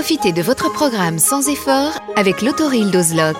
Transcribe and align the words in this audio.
Profitez 0.00 0.30
de 0.30 0.42
votre 0.42 0.72
programme 0.72 1.18
sans 1.18 1.48
effort 1.48 1.90
avec 2.14 2.40
l'autoril 2.40 2.92
d'Ozlock. 2.92 3.36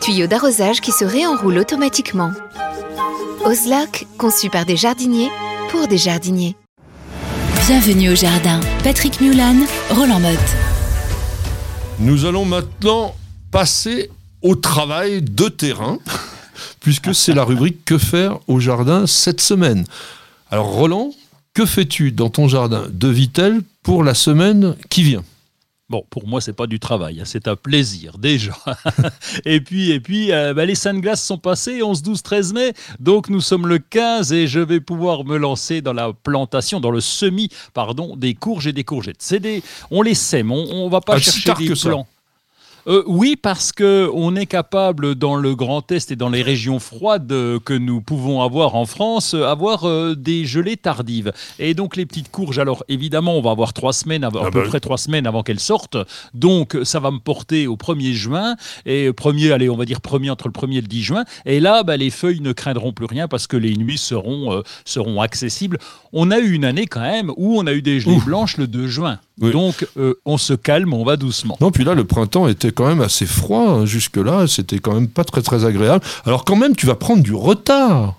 Tuyau 0.00 0.26
d'arrosage 0.26 0.80
qui 0.80 0.90
se 0.90 1.04
réenroule 1.04 1.58
automatiquement. 1.58 2.32
Ozlock, 3.44 4.08
conçu 4.18 4.50
par 4.50 4.66
des 4.66 4.76
jardiniers 4.76 5.30
pour 5.70 5.86
des 5.86 5.98
jardiniers. 5.98 6.56
Bienvenue 7.68 8.10
au 8.10 8.16
jardin. 8.16 8.58
Patrick 8.82 9.20
Mulan, 9.20 9.54
Roland 9.90 10.18
Motte. 10.18 10.38
Nous 12.00 12.24
allons 12.24 12.46
maintenant 12.46 13.14
passer 13.52 14.10
au 14.42 14.56
travail 14.56 15.22
de 15.22 15.48
terrain, 15.48 16.00
puisque 16.80 17.14
c'est 17.14 17.32
la 17.32 17.44
rubrique 17.44 17.84
Que 17.84 17.96
faire 17.96 18.40
au 18.48 18.58
jardin 18.58 19.06
cette 19.06 19.40
semaine? 19.40 19.84
Alors 20.50 20.66
Roland, 20.66 21.12
que 21.54 21.64
fais-tu 21.64 22.10
dans 22.10 22.28
ton 22.28 22.48
jardin? 22.48 22.86
De 22.90 23.06
Vitel 23.06 23.62
pour 23.84 24.02
la 24.02 24.14
semaine 24.14 24.74
qui 24.88 25.04
vient? 25.04 25.22
Bon, 25.92 26.06
pour 26.08 26.26
moi, 26.26 26.40
c'est 26.40 26.54
pas 26.54 26.66
du 26.66 26.80
travail, 26.80 27.20
hein, 27.20 27.24
c'est 27.26 27.48
un 27.48 27.54
plaisir 27.54 28.16
déjà. 28.16 28.54
et 29.44 29.60
puis, 29.60 29.90
et 29.90 30.00
puis, 30.00 30.32
euh, 30.32 30.54
bah, 30.54 30.64
les 30.64 30.74
Saintes 30.74 31.02
Glaces 31.02 31.22
sont 31.22 31.36
passées, 31.36 31.82
11, 31.82 32.00
12, 32.00 32.22
13 32.22 32.54
mai, 32.54 32.72
donc 32.98 33.28
nous 33.28 33.42
sommes 33.42 33.66
le 33.66 33.78
15 33.78 34.32
et 34.32 34.46
je 34.46 34.58
vais 34.58 34.80
pouvoir 34.80 35.26
me 35.26 35.36
lancer 35.36 35.82
dans 35.82 35.92
la 35.92 36.14
plantation, 36.14 36.80
dans 36.80 36.90
le 36.90 37.02
semis, 37.02 37.50
pardon, 37.74 38.16
des 38.16 38.32
courges 38.32 38.66
et 38.68 38.72
des 38.72 38.84
courgettes. 38.84 39.20
C'est 39.20 39.38
des, 39.38 39.62
on 39.90 40.00
les 40.00 40.14
sème, 40.14 40.50
on, 40.50 40.66
on 40.72 40.88
va 40.88 41.02
pas 41.02 41.16
Ah, 41.16 41.18
chercher 41.18 41.54
si 41.58 41.68
des 41.68 41.74
ça. 41.74 41.90
Euh, 42.88 43.04
oui, 43.06 43.36
parce 43.40 43.70
que 43.70 44.10
on 44.12 44.34
est 44.34 44.46
capable 44.46 45.14
dans 45.14 45.36
le 45.36 45.54
Grand 45.54 45.90
Est 45.92 46.10
et 46.10 46.16
dans 46.16 46.28
les 46.30 46.42
régions 46.42 46.80
froides 46.80 47.30
euh, 47.30 47.60
que 47.60 47.74
nous 47.74 48.00
pouvons 48.00 48.42
avoir 48.42 48.74
en 48.74 48.86
France, 48.86 49.34
euh, 49.34 49.44
avoir 49.44 49.84
euh, 49.88 50.16
des 50.16 50.44
gelées 50.46 50.76
tardives. 50.76 51.32
Et 51.60 51.74
donc 51.74 51.94
les 51.94 52.06
petites 52.06 52.30
courges, 52.32 52.58
alors 52.58 52.82
évidemment, 52.88 53.36
on 53.38 53.40
va 53.40 53.52
avoir 53.52 53.72
trois 53.72 53.92
semaines, 53.92 54.24
avant- 54.24 54.42
à 54.42 54.46
Ah 54.48 54.50
peu 54.50 54.62
bah. 54.62 54.68
près 54.68 54.80
trois 54.80 54.98
semaines 54.98 55.28
avant 55.28 55.44
qu'elles 55.44 55.60
sortent. 55.60 55.96
Donc 56.34 56.76
ça 56.82 56.98
va 56.98 57.12
me 57.12 57.20
porter 57.20 57.68
au 57.68 57.76
1er 57.76 58.14
juin 58.14 58.56
et 58.84 59.12
premier, 59.12 59.52
allez, 59.52 59.68
on 59.70 59.76
va 59.76 59.84
dire 59.84 60.00
premier 60.00 60.30
entre 60.30 60.48
le 60.48 60.52
1er 60.52 60.78
et 60.78 60.80
le 60.80 60.88
10 60.88 61.02
juin. 61.02 61.24
Et 61.46 61.60
là, 61.60 61.84
bah, 61.84 61.96
les 61.96 62.10
feuilles 62.10 62.40
ne 62.40 62.52
craindront 62.52 62.92
plus 62.92 63.06
rien 63.06 63.28
parce 63.28 63.46
que 63.46 63.56
les 63.56 63.76
nuits 63.76 63.96
seront 63.98 64.52
euh, 64.52 64.62
seront 64.84 65.20
accessibles. 65.20 65.78
On 66.12 66.32
a 66.32 66.40
eu 66.40 66.50
une 66.52 66.64
année 66.64 66.86
quand 66.86 67.00
même 67.00 67.30
où 67.36 67.58
on 67.60 67.66
a 67.68 67.72
eu 67.74 67.82
des 67.82 68.00
gelées 68.00 68.16
Ouh. 68.16 68.24
blanches 68.24 68.56
le 68.56 68.66
2 68.66 68.88
juin. 68.88 69.20
Oui. 69.40 69.50
Donc 69.50 69.86
euh, 69.96 70.14
on 70.26 70.36
se 70.38 70.52
calme, 70.52 70.92
on 70.92 71.04
va 71.04 71.16
doucement. 71.16 71.56
Non, 71.60 71.70
puis 71.70 71.84
là, 71.84 71.94
le 71.94 72.04
printemps 72.04 72.48
était 72.48 72.70
quand 72.72 72.86
même 72.86 73.00
assez 73.00 73.26
froid. 73.26 73.62
hein, 73.68 73.86
Jusque-là, 73.86 74.46
c'était 74.46 74.78
quand 74.78 74.92
même 74.94 75.08
pas 75.08 75.24
très 75.24 75.42
très 75.42 75.64
agréable. 75.64 76.04
Alors 76.26 76.44
quand 76.44 76.56
même, 76.56 76.76
tu 76.76 76.86
vas 76.86 76.94
prendre 76.96 77.22
du 77.22 77.34
retard. 77.34 78.16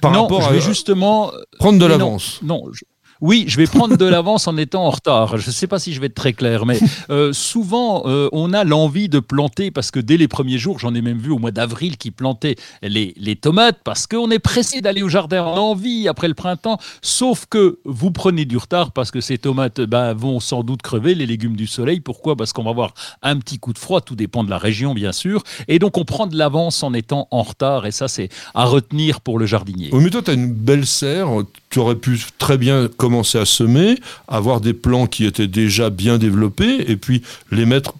Par 0.00 0.12
non, 0.12 0.22
rapport 0.22 0.40
je 0.42 0.48
à 0.48 0.52
vais 0.52 0.60
justement 0.60 1.32
prendre 1.58 1.78
de 1.78 1.84
non, 1.84 1.88
l'avance. 1.90 2.38
Non, 2.42 2.62
je- 2.72 2.84
Oui, 3.20 3.44
je 3.46 3.56
vais 3.56 3.66
prendre 3.66 3.96
de 3.96 4.04
l'avance 4.04 4.48
en 4.48 4.56
étant 4.56 4.84
en 4.84 4.90
retard. 4.90 5.38
Je 5.38 5.46
ne 5.46 5.52
sais 5.52 5.66
pas 5.66 5.78
si 5.78 5.92
je 5.92 6.00
vais 6.00 6.06
être 6.06 6.14
très 6.14 6.32
clair, 6.32 6.66
mais 6.66 6.78
euh, 7.10 7.32
souvent, 7.32 8.02
euh, 8.06 8.28
on 8.32 8.52
a 8.52 8.64
l'envie 8.64 9.08
de 9.08 9.20
planter 9.20 9.70
parce 9.70 9.90
que 9.90 10.00
dès 10.00 10.16
les 10.16 10.28
premiers 10.28 10.58
jours, 10.58 10.78
j'en 10.78 10.94
ai 10.94 11.02
même 11.02 11.18
vu 11.18 11.30
au 11.30 11.38
mois 11.38 11.50
d'avril 11.50 11.96
qui 11.96 12.10
plantaient 12.10 12.56
les, 12.82 13.14
tomates 13.36 13.78
parce 13.84 14.06
qu'on 14.06 14.30
est 14.30 14.38
pressé 14.38 14.80
d'aller 14.80 15.02
au 15.02 15.08
jardin. 15.08 15.44
On 15.44 15.56
a 15.56 15.60
envie 15.60 16.08
après 16.08 16.28
le 16.28 16.34
printemps, 16.34 16.78
sauf 17.02 17.46
que 17.48 17.78
vous 17.84 18.10
prenez 18.10 18.44
du 18.44 18.56
retard 18.56 18.92
parce 18.92 19.10
que 19.10 19.20
ces 19.20 19.38
tomates 19.38 19.80
ben, 19.80 20.12
vont 20.12 20.40
sans 20.40 20.62
doute 20.62 20.82
crever, 20.82 21.14
les 21.14 21.26
légumes 21.26 21.56
du 21.56 21.66
soleil. 21.66 22.00
Pourquoi? 22.00 22.36
Parce 22.36 22.52
qu'on 22.52 22.64
va 22.64 22.70
avoir 22.70 22.94
un 23.22 23.38
petit 23.38 23.58
coup 23.58 23.72
de 23.72 23.78
froid, 23.78 24.00
tout 24.00 24.16
dépend 24.16 24.44
de 24.44 24.50
la 24.50 24.58
région, 24.58 24.94
bien 24.94 25.12
sûr. 25.12 25.42
Et 25.68 25.78
donc, 25.78 25.98
on 25.98 26.04
prend 26.04 26.26
de 26.26 26.36
l'avance 26.36 26.82
en 26.82 26.94
étant 26.94 27.28
en 27.30 27.42
retard, 27.42 27.86
et 27.86 27.92
ça, 27.92 28.08
c'est 28.08 28.28
à 28.54 28.64
retenir 28.64 29.20
pour 29.20 29.38
le 29.38 29.46
jardinier. 29.46 29.90
Oui, 29.92 30.04
mais 30.04 30.10
toi, 30.10 30.22
tu 30.22 30.30
as 30.30 30.34
une 30.34 30.52
belle 30.52 30.86
serre. 30.86 31.28
Tu 31.70 31.80
aurais 31.80 31.96
pu 31.96 32.20
très 32.38 32.56
bien 32.56 32.88
commencer 33.04 33.36
à 33.38 33.44
semer, 33.44 33.96
avoir 34.28 34.62
des 34.62 34.72
plants 34.72 35.06
qui 35.06 35.26
étaient 35.26 35.46
déjà 35.46 35.90
bien 35.90 36.16
développés, 36.16 36.90
et 36.90 36.96
puis 36.96 37.20
les 37.50 37.66
mettre 37.66 37.92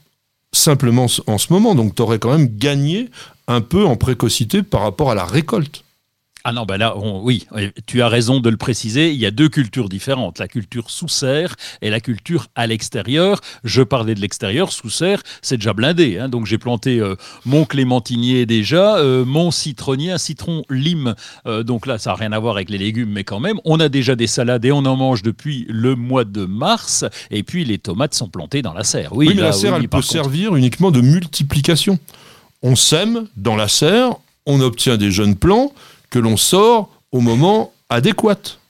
simplement 0.50 1.08
en 1.26 1.36
ce 1.36 1.52
moment. 1.52 1.74
Donc, 1.74 1.94
tu 1.94 2.00
aurais 2.00 2.18
quand 2.18 2.30
même 2.30 2.56
gagné 2.56 3.10
un 3.46 3.60
peu 3.60 3.84
en 3.84 3.96
précocité 3.96 4.62
par 4.62 4.80
rapport 4.80 5.10
à 5.10 5.14
la 5.14 5.26
récolte. 5.26 5.83
Ah 6.46 6.52
non, 6.52 6.66
ben 6.66 6.76
là, 6.76 6.94
on- 6.98 7.22
oui, 7.22 7.46
euh, 7.56 7.70
tu 7.86 8.02
as 8.02 8.08
raison 8.08 8.38
de 8.38 8.50
le 8.50 8.58
préciser. 8.58 9.10
Il 9.10 9.18
y 9.18 9.24
a 9.24 9.30
deux 9.30 9.48
cultures 9.48 9.88
différentes, 9.88 10.38
la 10.38 10.46
culture 10.46 10.90
sous 10.90 11.08
serre 11.08 11.56
et 11.80 11.88
la 11.88 12.00
culture 12.00 12.48
à 12.54 12.66
l'extérieur. 12.66 13.40
Je 13.64 13.80
parlais 13.82 14.14
de 14.14 14.20
l'extérieur, 14.20 14.70
sous 14.70 14.90
serre, 14.90 15.22
c'est 15.40 15.56
déjà 15.56 15.72
blindé. 15.72 16.18
hein. 16.18 16.28
Donc 16.28 16.44
j'ai 16.44 16.58
planté 16.58 17.00
euh, 17.00 17.16
mon 17.46 17.64
clémentinier 17.64 18.44
déjà, 18.44 18.98
euh, 18.98 19.24
mon 19.24 19.50
citronnier, 19.50 20.10
un 20.12 20.18
citron 20.18 20.64
lime. 20.68 21.14
Euh, 21.46 21.62
donc 21.62 21.86
là, 21.86 21.96
ça 21.96 22.10
n'a 22.10 22.16
rien 22.16 22.32
à 22.32 22.38
voir 22.38 22.56
avec 22.56 22.68
les 22.68 22.76
légumes, 22.76 23.08
mais 23.10 23.24
quand 23.24 23.40
même, 23.40 23.58
on 23.64 23.80
a 23.80 23.88
déjà 23.88 24.14
des 24.14 24.26
salades 24.26 24.66
et 24.66 24.72
on 24.72 24.84
en 24.84 24.96
mange 24.96 25.22
depuis 25.22 25.64
le 25.70 25.94
mois 25.96 26.24
de 26.26 26.44
mars. 26.44 27.06
Et 27.30 27.42
puis 27.42 27.64
les 27.64 27.78
tomates 27.78 28.12
sont 28.14 28.28
plantées 28.28 28.60
dans 28.60 28.74
la 28.74 28.84
serre. 28.84 29.14
Oui, 29.16 29.28
Oui, 29.28 29.34
mais 29.34 29.40
là, 29.40 29.46
la 29.48 29.52
serre, 29.54 29.72
oui, 29.72 29.78
elle 29.80 29.88
peut 29.88 29.96
contre. 29.96 30.08
servir 30.12 30.56
uniquement 30.56 30.90
de 30.90 31.00
multiplication. 31.00 31.98
On 32.62 32.76
sème 32.76 33.28
dans 33.38 33.56
la 33.56 33.68
serre, 33.68 34.10
on 34.44 34.60
obtient 34.60 34.98
des 34.98 35.10
jeunes 35.10 35.36
plants 35.36 35.72
que 36.14 36.20
l'on 36.20 36.36
sort 36.36 36.90
au 37.10 37.18
moment 37.18 37.72
adéquat. 37.90 38.60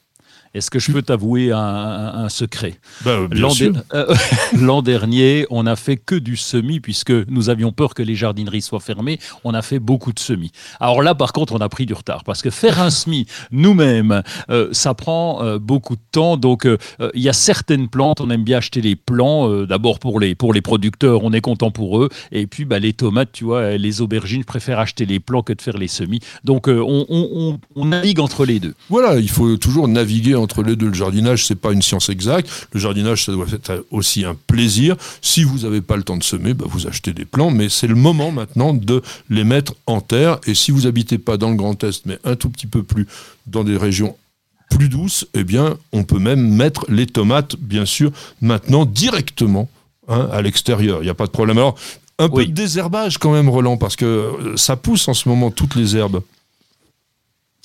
Est-ce 0.55 0.71
que 0.71 0.79
je 0.79 0.93
peux 0.93 1.03
t'avouer 1.03 1.53
un, 1.53 1.59
un- 1.59 2.29
secret? 2.29 2.75
Ben, 3.05 3.29
L'an 3.33 3.51
euh, 3.95 4.15
l'an 4.61 4.83
dernier, 4.83 5.47
on 5.51 5.65
n'a 5.65 5.77
fait 5.77 5.97
que 5.97 6.15
du 6.15 6.37
semis 6.37 6.81
puisque 6.81 7.11
nous 7.11 7.49
avions 7.51 7.73
peur 7.73 7.95
que 7.95 8.03
les 8.03 8.15
jardineries 8.15 8.63
soient 8.63 8.81
fermées. 8.81 9.19
On 9.45 9.53
a 9.55 9.63
fait 9.63 9.79
beaucoup 9.79 10.13
de 10.13 10.19
semis. 10.19 10.53
Alors 10.81 11.03
là, 11.03 11.15
par 11.15 11.33
contre, 11.33 11.53
on 11.55 11.59
a 11.59 11.69
pris 11.69 11.87
du 11.87 11.95
retard 11.95 12.25
parce 12.25 12.41
que 12.43 12.51
faire 12.51 12.81
un 12.81 12.91
semis 12.91 13.27
nous-mêmes, 13.51 14.23
euh, 14.51 14.69
ça 14.73 14.95
prend 14.95 15.43
euh, 15.43 15.59
beaucoup 15.59 15.97
de 15.97 16.03
temps. 16.13 16.37
Donc, 16.37 16.67
euh, 16.67 16.77
il 17.15 17.23
y 17.23 17.29
a 17.29 17.33
certaines 17.33 17.89
plantes, 17.89 18.21
on 18.21 18.31
aime 18.31 18.45
bien 18.45 18.59
acheter 18.59 18.81
les 18.81 18.97
plants. 18.97 19.49
D'abord 19.65 19.99
pour 19.99 20.21
les 20.21 20.35
pour 20.35 20.53
les 20.53 20.61
producteurs, 20.63 21.25
on 21.25 21.33
est 21.33 21.41
content 21.41 21.71
pour 21.71 21.99
eux. 22.01 22.09
Et 22.33 22.47
puis, 22.47 22.65
bah, 22.65 22.79
les 22.79 22.93
tomates, 22.93 23.31
tu 23.33 23.45
vois, 23.45 23.77
les 23.77 24.01
aubergines, 24.01 24.43
je 24.43 24.47
préfère 24.47 24.79
acheter 24.79 25.05
les 25.07 25.21
plants 25.21 25.43
que 25.43 25.53
de 25.53 25.61
faire 25.63 25.79
les 25.79 25.89
semis. 25.89 26.21
Donc, 26.45 26.69
on, 26.69 27.07
on- 27.09 27.29
on- 27.35 27.59
on 27.77 27.85
navigue 27.87 28.21
entre 28.21 28.45
les 28.45 28.61
deux. 28.61 28.75
Voilà, 28.89 29.19
il 29.19 29.29
faut 29.31 29.57
toujours 29.57 29.89
naviguer 29.89 30.35
entre 30.45 30.63
les 30.63 30.77
deux. 30.77 30.89
Le 30.89 30.95
jardinage, 30.95 31.47
c'est 31.47 31.57
pas 31.57 31.73
une 31.73 31.83
science 31.83 32.09
exacte. 32.09 32.69
Le 32.73 32.79
jardinage, 32.79 33.25
ça 33.25 33.33
doit 33.33 33.47
être 33.53 33.85
aussi 33.91 34.25
un 34.25 34.37
plaisir. 34.47 34.97
Si 35.21 35.43
vous 35.43 35.61
n'avez 35.61 35.81
pas 35.81 35.97
le 35.97 36.05
temps 36.05 36.17
de 36.17 36.23
semer, 36.23 36.55
bah, 36.55 36.67
vous 36.69 36.87
achetez 36.87 37.13
des 37.13 37.25
plants, 37.25 37.51
mais 37.51 37.69
c'est 37.69 37.89
le 37.89 37.97
moment 37.97 38.31
maintenant 38.31 38.73
de 38.73 39.03
les 39.29 39.45
mettre 39.45 39.75
en 39.87 40.01
terre. 40.01 40.39
Et 40.47 40.55
si 40.55 40.71
vous 40.71 40.87
habitez 40.87 41.19
pas 41.19 41.37
dans 41.37 41.51
le 41.51 41.57
Grand 41.57 41.83
Est, 41.83 42.07
mais 42.07 42.19
un 42.23 42.37
tout 42.37 42.51
petit 42.51 42.69
peu 42.69 42.83
plus 42.83 43.07
dans 43.47 43.65
des 43.65 43.77
régions 43.77 44.17
plus 44.71 44.89
douces, 44.89 45.27
eh 45.35 45.45
bien, 45.45 45.77
on 45.93 46.05
peut 46.05 46.19
même 46.19 46.55
mettre 46.55 46.85
les 46.89 47.07
tomates, 47.07 47.57
bien 47.57 47.85
sûr, 47.85 48.11
maintenant 48.41 48.85
directement 48.85 49.69
hein, 50.09 50.29
à 50.33 50.43
l'extérieur. 50.43 51.01
Il 51.01 51.05
n'y 51.05 51.11
a 51.11 51.15
pas 51.15 51.27
de 51.27 51.31
problème. 51.31 51.59
Alors, 51.59 51.77
un 52.19 52.29
peu 52.29 52.47
de 52.47 52.53
désherbage 52.53 53.19
quand 53.19 53.33
même, 53.33 53.49
Roland, 53.49 53.77
parce 53.77 53.97
que 53.97 54.05
euh, 54.05 54.57
ça 54.57 54.77
pousse 54.77 55.09
en 55.09 55.15
ce 55.15 55.29
moment 55.29 55.51
toutes 55.51 55.75
les 55.75 55.97
herbes. 55.97 56.23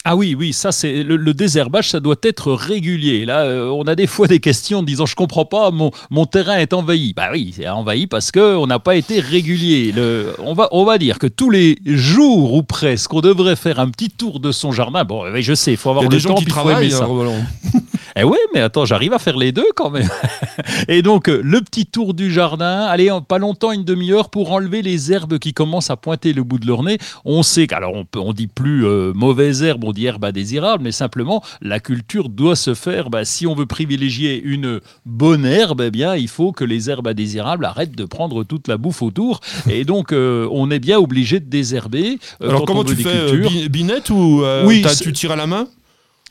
Ah 0.05 0.15
oui, 0.15 0.33
oui, 0.33 0.53
ça 0.53 0.71
c'est 0.71 1.03
le, 1.03 1.17
le 1.17 1.33
désherbage, 1.33 1.89
ça 1.89 1.99
doit 1.99 2.15
être 2.23 2.53
régulier. 2.53 3.25
Là, 3.25 3.41
euh, 3.41 3.69
on 3.69 3.83
a 3.83 3.95
des 3.95 4.07
fois 4.07 4.27
des 4.27 4.39
questions 4.39 4.79
en 4.79 4.83
disant 4.83 5.05
je 5.05 5.15
comprends 5.15 5.43
pas, 5.43 5.71
mon, 5.71 5.91
mon 6.09 6.25
terrain 6.25 6.57
est 6.57 6.73
envahi. 6.73 7.13
Bah 7.13 7.29
oui, 7.33 7.53
c'est 7.55 7.67
envahi 7.67 8.07
parce 8.07 8.31
que 8.31 8.55
on 8.55 8.65
n'a 8.65 8.79
pas 8.79 8.95
été 8.95 9.19
régulier. 9.19 9.91
Le, 9.91 10.35
on 10.39 10.53
va 10.53 10.69
on 10.71 10.85
va 10.85 10.97
dire 10.97 11.19
que 11.19 11.27
tous 11.27 11.49
les 11.49 11.77
jours 11.85 12.53
ou 12.53 12.63
presque, 12.63 13.13
on 13.13 13.19
devrait 13.19 13.57
faire 13.57 13.79
un 13.79 13.89
petit 13.89 14.09
tour 14.09 14.39
de 14.39 14.53
son 14.53 14.71
jardin. 14.71 15.03
Bon, 15.03 15.23
je 15.35 15.53
sais, 15.53 15.71
il 15.71 15.77
faut 15.77 15.89
Il 15.89 15.91
avoir 15.91 16.03
y 16.03 16.07
a 16.07 16.09
le 16.09 16.15
des 16.15 16.19
gens 16.21 16.35
qui 16.35 16.45
faut 16.49 16.69
aimer 16.69 16.89
travaillent, 16.89 16.93
hein. 16.93 17.78
Eh 18.19 18.23
oui, 18.23 18.37
mais 18.53 18.59
attends, 18.59 18.83
j'arrive 18.83 19.13
à 19.13 19.19
faire 19.19 19.37
les 19.37 19.53
deux 19.53 19.67
quand 19.75 19.89
même. 19.89 20.09
Et 20.89 21.01
donc, 21.01 21.29
euh, 21.29 21.39
le 21.41 21.61
petit 21.61 21.85
tour 21.85 22.13
du 22.13 22.31
jardin, 22.31 22.81
allez, 22.81 23.09
pas 23.27 23.37
longtemps, 23.37 23.71
une 23.71 23.85
demi-heure 23.85 24.29
pour 24.29 24.51
enlever 24.51 24.81
les 24.81 25.13
herbes 25.13 25.39
qui 25.39 25.53
commencent 25.53 25.89
à 25.89 25.95
pointer 25.95 26.33
le 26.33 26.43
bout 26.43 26.59
de 26.59 26.67
leur 26.67 26.83
nez. 26.83 26.97
On 27.23 27.43
sait 27.43 27.65
qu'alors, 27.65 27.93
on, 27.93 28.03
peut, 28.03 28.19
on 28.19 28.33
dit 28.33 28.47
plus 28.47 28.85
euh, 28.85 29.13
mauvaise 29.13 29.63
herbe, 29.63 29.85
on 29.85 29.93
dit 29.93 30.05
herbe 30.05 30.25
indésirable, 30.25 30.83
mais 30.83 30.91
simplement, 30.91 31.41
la 31.61 31.79
culture 31.79 32.27
doit 32.27 32.57
se 32.57 32.73
faire. 32.73 33.09
Bah, 33.09 33.23
si 33.23 33.47
on 33.47 33.55
veut 33.55 33.65
privilégier 33.65 34.41
une 34.43 34.81
bonne 35.05 35.45
herbe, 35.45 35.81
eh 35.85 35.91
bien, 35.91 36.15
il 36.17 36.27
faut 36.27 36.51
que 36.51 36.65
les 36.65 36.89
herbes 36.89 37.07
indésirables 37.07 37.63
arrêtent 37.63 37.95
de 37.95 38.05
prendre 38.05 38.43
toute 38.43 38.67
la 38.67 38.75
bouffe 38.75 39.01
autour. 39.01 39.39
Et 39.69 39.85
donc, 39.85 40.11
euh, 40.11 40.45
on 40.51 40.71
est 40.71 40.79
bien 40.79 40.99
obligé 40.99 41.39
de 41.39 41.49
désherber. 41.49 42.19
alors, 42.43 42.65
comment 42.65 42.83
tu 42.83 42.95
fais 42.95 43.69
Binette 43.69 44.09
ou 44.09 44.43
oui, 44.65 44.85
tu 45.01 45.13
tires 45.13 45.31
à 45.31 45.35
la 45.37 45.47
main 45.47 45.67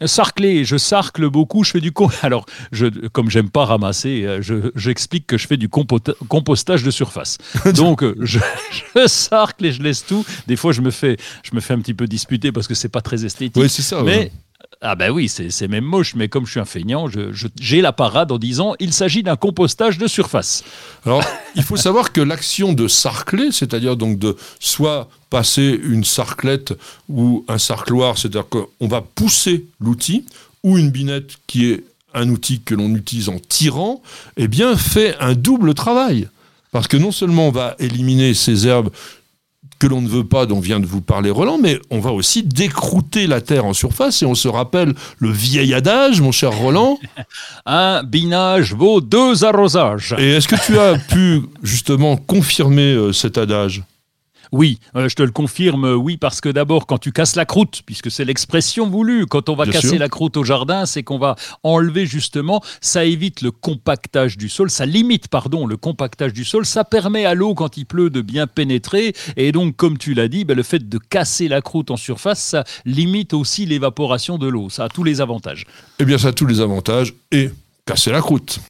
Sarcler, 0.06 0.65
je 0.65 0.77
sarcle 0.77 1.29
beaucoup, 1.29 1.65
je 1.65 1.73
fais 1.73 1.81
du 1.81 1.93
alors 2.23 2.47
je 2.73 2.87
comme 3.09 3.31
j'aime 3.31 3.50
pas 3.50 3.65
ramasser, 3.65 4.25
euh, 4.25 4.71
j'explique 4.75 5.27
que 5.27 5.37
je 5.37 5.47
fais 5.47 5.56
du 5.56 5.69
compostage 5.69 6.83
de 6.83 6.91
surface. 6.91 7.39
Donc 7.75 8.03
euh, 8.03 8.15
je, 8.21 8.39
je, 8.95 9.06
sarcle 9.06 9.67
et 9.67 9.73
je 9.73 9.83
laisse 9.83 10.05
tout. 10.06 10.25
Des 10.47 10.56
fois 10.56 10.73
je 10.73 10.81
me 10.81 10.91
fais 10.91 11.17
je 11.43 11.55
me 11.55 11.61
fais 11.61 11.75
un 11.75 11.81
petit 11.81 11.95
peu 11.95 12.06
disputer 12.06 12.53
parce 12.53 12.69
que 12.69 12.75
c'est 12.75 12.89
pas 12.89 13.00
très 13.00 13.25
esthétique. 13.25 13.61
Oui, 13.61 13.69
c'est 13.69 13.83
ça. 13.83 14.03
Mais 14.03 14.31
ah 14.81 14.95
ben 14.95 15.11
oui, 15.11 15.29
c'est 15.29 15.69
même 15.69 15.85
moche, 15.85 16.15
mais 16.15 16.29
comme 16.29 16.47
je 16.47 16.53
suis 16.53 16.61
un 16.61 16.65
feignant, 16.65 17.06
j'ai 17.61 17.81
la 17.81 17.93
parade 17.93 18.31
en 18.31 18.39
disant 18.39 18.75
il 18.79 18.93
s'agit 18.93 19.25
d'un 19.25 19.35
compostage 19.35 19.99
de 19.99 20.06
surface. 20.06 20.62
Alors, 21.05 21.25
il 21.56 21.65
faut 21.65 21.77
savoir 21.77 22.12
que 22.12 22.21
l'action 22.21 22.73
de 22.73 22.87
sarcler, 22.87 23.50
c'est-à-dire 23.50 23.97
donc 23.97 24.21
de 24.21 24.37
soit 24.61 25.09
passer 25.31 25.79
une 25.83 26.05
sarclette 26.05 26.75
ou 27.09 27.45
un 27.49 27.59
sarcloir, 27.59 28.19
c'est-à-dire 28.19 28.49
qu'on 28.49 28.89
va 28.89 29.01
pousser 29.01 29.67
l'outil, 29.81 30.25
ou 30.63 30.79
une 30.79 30.91
binette 30.91 31.33
qui 31.47 31.71
est 31.71 31.85
un 32.15 32.29
outil 32.31 32.61
que 32.61 32.75
l'on 32.75 32.95
utilise 32.95 33.29
en 33.29 33.39
tirant, 33.39 34.03
eh 34.37 34.49
bien 34.49 34.77
fait 34.77 35.17
un 35.21 35.35
double 35.35 35.75
travail. 35.75 36.29
Parce 36.73 36.89
que 36.89 36.97
non 36.97 37.13
seulement 37.13 37.49
on 37.49 37.53
va 37.53 37.77
éliminer 37.79 38.35
ces 38.35 38.67
herbes 38.67 38.91
que 39.79 39.87
l'on 39.87 40.01
ne 40.01 40.09
veut 40.09 40.25
pas, 40.25 40.47
dont 40.47 40.59
vient 40.61 40.81
de 40.81 40.87
vous 40.87 41.01
parler 41.01 41.31
Roland, 41.31 41.59
mais 41.59 41.79
on 41.91 42.01
va 42.01 42.11
aussi 42.11 42.43
décrouter 42.43 43.27
la 43.27 43.41
terre 43.41 43.65
en 43.65 43.73
surface 43.73 44.23
et 44.23 44.27
on 44.27 44.35
se 44.35 44.49
rappelle 44.49 44.95
le 45.19 45.31
vieil 45.31 45.73
adage, 45.73 46.21
mon 46.21 46.33
cher 46.33 46.53
Roland. 46.53 46.99
Un 47.67 48.03
binage 48.03 48.75
vaut 48.75 49.01
deux 49.01 49.45
arrosages. 49.45 50.17
Et 50.19 50.33
est-ce 50.33 50.49
que 50.49 50.57
tu 50.67 50.79
as 50.79 50.99
pu 50.99 51.43
justement 51.63 52.17
confirmer 52.17 52.93
euh, 52.93 53.13
cet 53.13 53.39
adage? 53.39 53.85
Oui, 54.52 54.79
euh, 54.96 55.08
je 55.08 55.14
te 55.14 55.23
le 55.23 55.31
confirme, 55.31 55.85
euh, 55.85 55.94
oui, 55.94 56.17
parce 56.17 56.40
que 56.40 56.49
d'abord, 56.49 56.87
quand 56.87 56.99
tu 56.99 57.12
casses 57.12 57.37
la 57.37 57.44
croûte, 57.44 57.82
puisque 57.85 58.11
c'est 58.11 58.25
l'expression 58.25 58.88
voulue, 58.88 59.26
quand 59.26 59.49
on 59.49 59.55
va 59.55 59.67
casser 59.67 59.99
la 59.99 60.08
croûte 60.08 60.37
au 60.37 60.44
jardin, 60.44 60.87
c'est 60.87 61.02
qu'on 61.02 61.19
va 61.19 61.37
enlever 61.62 62.06
justement, 62.06 62.62
ça 62.81 63.05
évite 63.05 63.43
le 63.43 63.50
compactage 63.50 64.37
du 64.37 64.49
sol, 64.49 64.70
ça 64.70 64.87
limite, 64.87 65.29
pardon, 65.29 65.67
le 65.67 65.76
compactage 65.76 66.32
du 66.32 66.44
sol, 66.44 66.64
ça 66.64 66.85
permet 66.85 67.25
à 67.25 67.35
l'eau, 67.35 67.55
quand 67.55 67.76
il 67.76 67.85
pleut, 67.85 68.11
de 68.11 68.20
bien 68.20 68.46
pénétrer, 68.46 69.14
et 69.37 69.52
donc, 69.52 69.76
comme 69.76 69.99
tu 69.99 70.14
l'as 70.14 70.29
dit, 70.29 70.44
ben, 70.44 70.56
le 70.56 70.62
fait 70.62 70.88
de 70.88 70.99
casser 70.99 71.49
la 71.49 71.61
croûte 71.61 71.90
en 71.90 71.96
surface, 71.96 72.43
ça 72.43 72.64
limite 72.85 73.35
aussi 73.35 73.67
l'évaporation 73.67 74.38
de 74.38 74.49
l'eau, 74.49 74.70
ça 74.70 74.85
a 74.85 74.88
tous 74.88 75.05
les 75.05 75.20
avantages. 75.20 75.64
Eh 75.99 76.05
bien, 76.05 76.19
ça 76.19 76.29
a 76.29 76.32
tous 76.32 76.46
les 76.46 76.61
avantages, 76.61 77.14
et 77.32 77.50
casser 77.85 78.11
la 78.11 78.20
croûte. 78.20 78.61